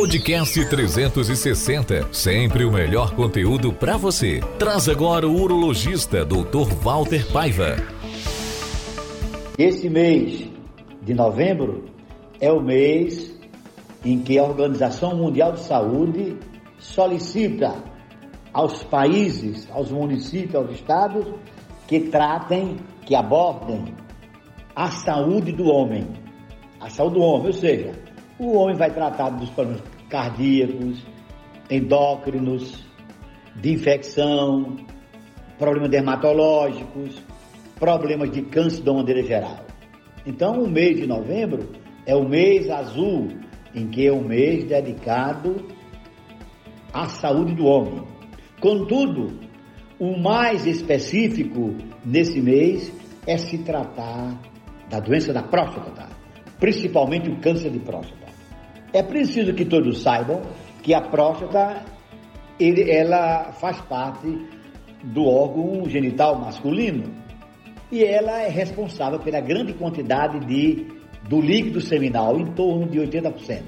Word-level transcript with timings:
Podcast 0.00 0.66
360, 0.66 2.08
sempre 2.10 2.64
o 2.64 2.72
melhor 2.72 3.14
conteúdo 3.14 3.70
para 3.70 3.98
você. 3.98 4.40
Traz 4.58 4.88
agora 4.88 5.28
o 5.28 5.38
urologista 5.38 6.24
Dr. 6.24 6.72
Walter 6.82 7.30
Paiva. 7.30 7.76
Esse 9.58 9.90
mês 9.90 10.48
de 11.02 11.12
novembro 11.12 11.84
é 12.40 12.50
o 12.50 12.62
mês 12.62 13.38
em 14.02 14.20
que 14.20 14.38
a 14.38 14.44
Organização 14.44 15.14
Mundial 15.16 15.52
de 15.52 15.60
Saúde 15.60 16.38
solicita 16.78 17.74
aos 18.54 18.82
países, 18.82 19.68
aos 19.70 19.90
municípios, 19.90 20.54
aos 20.54 20.70
estados 20.70 21.26
que 21.86 22.00
tratem, 22.00 22.78
que 23.04 23.14
abordem 23.14 23.94
a 24.74 24.90
saúde 24.92 25.52
do 25.52 25.66
homem. 25.66 26.08
A 26.80 26.88
saúde 26.88 27.16
do 27.16 27.20
homem, 27.20 27.48
ou 27.48 27.52
seja, 27.52 27.92
o 28.40 28.56
homem 28.56 28.74
vai 28.74 28.90
tratar 28.90 29.28
dos 29.28 29.50
problemas 29.50 29.82
cardíacos, 30.08 31.04
endócrinos, 31.70 32.82
de 33.54 33.74
infecção, 33.74 34.76
problemas 35.58 35.90
dermatológicos, 35.90 37.22
problemas 37.78 38.30
de 38.30 38.40
câncer 38.42 38.82
de 38.82 38.88
uma 38.88 39.00
maneira 39.00 39.22
geral. 39.22 39.58
Então, 40.24 40.62
o 40.62 40.68
mês 40.68 40.96
de 40.96 41.06
novembro 41.06 41.68
é 42.06 42.16
o 42.16 42.26
mês 42.26 42.70
azul, 42.70 43.28
em 43.74 43.88
que 43.88 44.06
é 44.06 44.12
o 44.12 44.24
mês 44.24 44.64
dedicado 44.64 45.68
à 46.94 47.08
saúde 47.08 47.54
do 47.54 47.66
homem. 47.66 48.02
Contudo, 48.58 49.38
o 49.98 50.18
mais 50.18 50.66
específico 50.66 51.74
nesse 52.02 52.40
mês 52.40 52.90
é 53.26 53.36
se 53.36 53.58
tratar 53.58 54.40
da 54.88 54.98
doença 54.98 55.30
da 55.30 55.42
próstata, 55.42 56.19
principalmente 56.60 57.30
o 57.30 57.40
câncer 57.40 57.70
de 57.70 57.78
próstata. 57.80 58.26
É 58.92 59.02
preciso 59.02 59.54
que 59.54 59.64
todos 59.64 60.02
saibam 60.02 60.42
que 60.82 60.94
a 60.94 61.00
próstata 61.00 61.82
ele, 62.58 62.90
ela 62.90 63.52
faz 63.52 63.80
parte 63.82 64.28
do 65.02 65.24
órgão 65.24 65.88
genital 65.88 66.38
masculino 66.38 67.14
e 67.90 68.04
ela 68.04 68.42
é 68.42 68.48
responsável 68.48 69.18
pela 69.18 69.40
grande 69.40 69.72
quantidade 69.72 70.40
de, 70.46 70.86
do 71.28 71.40
líquido 71.40 71.80
seminal, 71.80 72.38
em 72.38 72.52
torno 72.52 72.86
de 72.86 72.98
80%. 72.98 73.62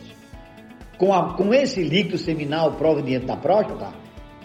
Com, 0.99 1.13
a, 1.13 1.35
com 1.35 1.53
esse 1.53 1.83
líquido 1.83 2.19
seminal 2.19 2.73
proveniente 2.73 3.27
da 3.27 3.37
próstata, 3.37 3.93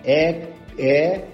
é, 0.04 0.48
é 0.80 1.28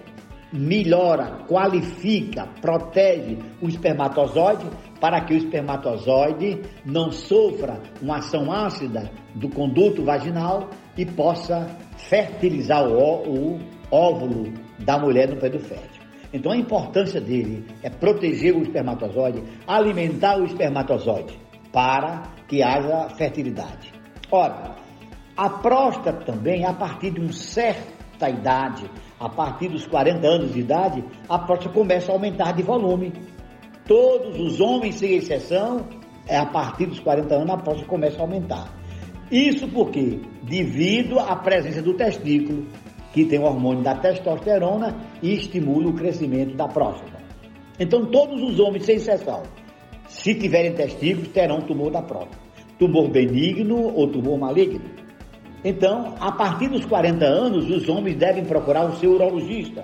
melhora, 0.52 1.46
qualifica, 1.48 2.48
protege 2.60 3.38
o 3.62 3.68
espermatozoide 3.68 4.66
para 5.04 5.20
que 5.20 5.34
o 5.34 5.38
espermatozoide 5.38 6.62
não 6.86 7.12
sofra 7.12 7.82
uma 8.02 8.20
ação 8.20 8.50
ácida 8.50 9.12
do 9.36 9.50
conduto 9.50 10.02
vaginal 10.02 10.70
e 10.98 11.06
possa 11.06 11.68
fertilizar 11.98 12.88
o, 12.88 13.60
óvulo 13.92 14.54
da 14.80 14.98
mulher 14.98 15.28
no 15.28 15.36
período 15.36 15.66
fértil. 15.66 16.02
Então 16.32 16.54
a 16.54 16.56
importância 16.56 17.20
dele 17.20 17.66
é 17.84 17.90
proteger 17.90 18.56
o 18.56 18.62
espermatozoide, 18.62 19.44
alimentar 19.68 20.38
o 20.38 20.46
espermatozoide 20.46 21.38
para 21.74 22.24
que 22.48 22.64
haja 22.64 23.10
fertilidade. 23.10 23.92
Ora, 24.32 24.76
a 25.36 25.50
próstata 25.50 26.24
também, 26.24 26.66
a 26.66 26.74
partir 26.74 27.12
de 27.12 27.20
uma 27.20 27.34
certa 27.34 28.30
idade, 28.30 28.90
a 29.20 29.28
partir 29.28 29.68
dos 29.68 29.86
40 29.86 30.26
anos 30.26 30.54
de 30.54 30.62
idade, 30.62 31.04
a 31.28 31.40
próstata 31.40 31.74
começa 31.74 32.10
a 32.10 32.16
aumentar 32.16 32.54
de 32.54 32.64
volume. 32.64 33.12
Todos 33.88 34.40
os 34.40 34.62
homens, 34.62 34.96
sem 34.96 35.16
exceção, 35.16 35.86
é 36.26 36.38
a 36.38 36.46
partir 36.46 36.86
dos 36.86 37.00
40 37.00 37.36
anos 37.36 37.50
a 37.50 37.58
próstata 37.58 37.90
começa 37.90 38.18
a 38.18 38.22
aumentar. 38.22 38.74
Isso 39.30 39.68
porque, 39.68 40.20
devido 40.44 41.20
à 41.20 41.36
presença 41.36 41.82
do 41.82 41.94
testículo, 41.94 42.66
que 43.14 43.26
tem 43.26 43.40
o 43.40 43.44
hormônio 43.44 43.84
da 43.84 43.96
testosterona 43.96 44.96
e 45.22 45.34
estimula 45.34 45.90
o 45.90 45.94
crescimento 45.94 46.56
da 46.56 46.68
próstata. 46.68 47.22
Então, 47.80 48.06
todos 48.06 48.42
os 48.42 48.60
homens, 48.60 48.86
sem 48.86 48.96
exceção, 48.96 49.44
se 50.08 50.34
tiverem 50.36 50.74
testículos, 50.74 51.28
terão 51.30 51.60
tumor 51.62 51.92
da 51.92 52.02
próstata. 52.02 52.38
Tumor 52.80 53.10
benigno 53.10 53.94
ou 53.94 54.08
tumor 54.08 54.38
maligno. 54.38 54.90
Então, 55.64 56.16
a 56.20 56.32
partir 56.32 56.70
dos 56.70 56.86
40 56.86 57.26
anos, 57.26 57.70
os 57.70 57.88
homens 57.88 58.16
devem 58.16 58.46
procurar 58.46 58.86
o 58.86 58.96
seu 58.96 59.12
urologista. 59.12 59.84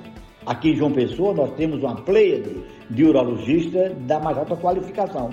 Aqui 0.49 0.71
em 0.71 0.75
João 0.75 0.91
Pessoa, 0.91 1.31
nós 1.31 1.51
temos 1.51 1.83
uma 1.83 1.93
pleiade 1.93 2.63
de 2.89 3.03
urologistas 3.03 3.95
da 4.07 4.19
mais 4.19 4.35
alta 4.35 4.55
qualificação. 4.55 5.29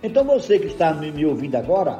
Então, 0.00 0.22
você 0.22 0.60
que 0.60 0.66
está 0.66 0.94
me 0.94 1.26
ouvindo 1.26 1.56
agora, 1.56 1.98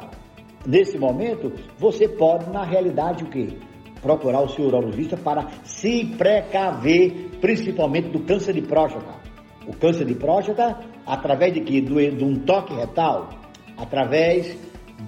nesse 0.65 0.97
momento, 0.97 1.51
você 1.77 2.07
pode, 2.07 2.49
na 2.49 2.63
realidade, 2.63 3.25
o 3.25 3.27
quê? 3.27 3.57
Procurar 4.01 4.39
o 4.39 4.47
seu 4.47 4.67
urologista 4.67 5.17
para 5.17 5.49
se 5.65 6.05
precaver, 6.17 7.29
principalmente 7.41 8.07
do 8.07 8.21
câncer 8.21 8.53
de 8.53 8.61
próstata. 8.61 9.19
O 9.67 9.75
câncer 9.75 10.05
de 10.05 10.15
próstata, 10.15 10.79
através 11.05 11.53
de 11.53 11.59
quê? 11.59 11.81
Do, 11.81 11.95
de 11.95 12.23
um 12.23 12.35
toque 12.35 12.73
retal, 12.73 13.31
através 13.75 14.57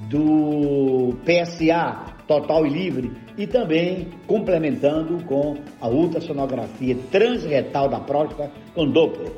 do 0.10 1.16
PSA, 1.24 2.17
total 2.28 2.66
e 2.66 2.70
livre, 2.70 3.12
e 3.38 3.48
também 3.48 4.10
complementando 4.28 5.24
com 5.26 5.56
a 5.80 5.88
ultrassonografia 5.88 6.98
transretal 7.12 7.88
da 7.88 8.00
próstata 8.00 8.52
com 8.76 8.90
Doppler. 8.90 9.32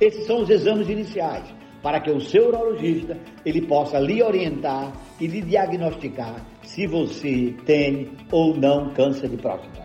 Esses 0.00 0.26
são 0.26 0.42
os 0.42 0.50
exames 0.50 0.88
iniciais 0.88 1.44
para 1.82 2.00
que 2.00 2.10
o 2.10 2.20
seu 2.20 2.48
urologista 2.48 3.16
ele 3.44 3.66
possa 3.66 3.98
lhe 3.98 4.22
orientar 4.22 4.92
e 5.20 5.26
lhe 5.26 5.42
diagnosticar 5.42 6.44
se 6.62 6.86
você 6.86 7.54
tem 7.66 8.10
ou 8.32 8.56
não 8.56 8.92
câncer 8.94 9.28
de 9.28 9.36
próstata. 9.36 9.84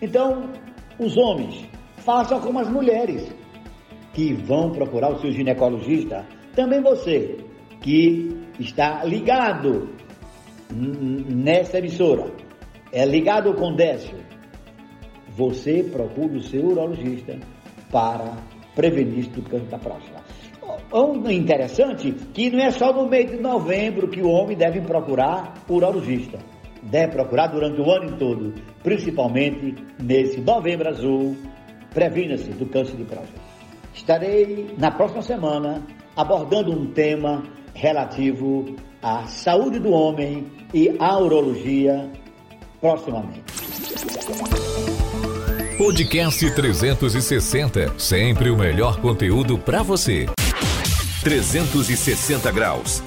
Então, 0.00 0.50
os 0.98 1.16
homens, 1.16 1.66
façam 1.98 2.40
como 2.40 2.60
as 2.60 2.68
mulheres 2.68 3.34
que 4.12 4.32
vão 4.32 4.70
procurar 4.70 5.12
o 5.12 5.20
seu 5.20 5.32
ginecologista. 5.32 6.24
Também 6.54 6.80
você 6.80 7.36
que 7.80 8.30
está 8.58 9.04
ligado 9.04 9.88
nessa 10.74 11.78
emissora, 11.78 12.32
é 12.92 13.04
ligado 13.04 13.54
com 13.54 13.74
Décio, 13.74 14.18
você 15.28 15.82
procura 15.82 16.34
o 16.34 16.42
seu 16.42 16.64
urologista 16.64 17.36
para 17.90 18.36
prevenir 18.74 19.28
do 19.30 19.42
câncer 19.42 19.68
da 19.68 19.78
próstata. 19.78 20.24
Um 20.92 21.28
interessante 21.30 22.12
que 22.32 22.50
não 22.50 22.60
é 22.60 22.70
só 22.70 22.92
no 22.92 23.08
mês 23.08 23.30
de 23.30 23.40
novembro 23.40 24.08
que 24.08 24.22
o 24.22 24.28
homem 24.28 24.56
deve 24.56 24.80
procurar 24.80 25.54
urologista. 25.68 26.38
Deve 26.82 27.12
procurar 27.12 27.48
durante 27.48 27.80
o 27.80 27.90
ano 27.90 28.16
todo, 28.18 28.54
principalmente 28.82 29.74
nesse 30.00 30.40
novembro 30.40 30.88
azul. 30.88 31.36
Previna-se 31.92 32.50
do 32.50 32.66
câncer 32.66 32.96
de 32.96 33.04
próstata. 33.04 33.40
Estarei 33.92 34.74
na 34.78 34.90
próxima 34.90 35.22
semana 35.22 35.82
abordando 36.16 36.72
um 36.72 36.92
tema 36.92 37.42
relativo 37.74 38.76
à 39.02 39.26
saúde 39.26 39.78
do 39.78 39.90
homem 39.90 40.46
e 40.72 40.94
à 40.98 41.18
urologia 41.18 42.10
proximamente. 42.80 43.42
Podcast 45.76 46.54
360, 46.54 47.98
sempre 47.98 48.48
o 48.48 48.56
melhor 48.56 49.00
conteúdo 49.00 49.58
para 49.58 49.82
você. 49.82 50.26
360 51.22 52.52
graus 52.52 53.02